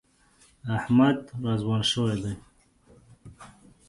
[0.77, 2.33] احمد را ځوان شوی دی.